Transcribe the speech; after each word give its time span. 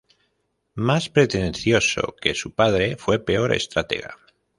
Más 0.73 1.09
pretencioso 1.11 2.15
que 2.19 2.33
su 2.33 2.55
padre, 2.55 2.95
fue 2.97 3.19
peor 3.23 3.53
estratega. 3.53 4.17